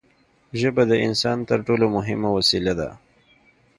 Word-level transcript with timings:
ژبه 0.59 0.83
د 0.91 0.93
انسان 1.07 1.37
تر 1.49 1.59
ټولو 1.67 1.85
مهمه 1.95 2.29
وسیله 2.37 2.73
ده. 2.79 2.89